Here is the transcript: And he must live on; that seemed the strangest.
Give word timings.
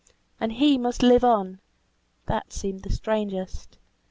And 0.39 0.53
he 0.53 0.79
must 0.79 1.03
live 1.03 1.23
on; 1.23 1.59
that 2.25 2.51
seemed 2.51 2.81
the 2.81 2.91
strangest. 2.91 3.77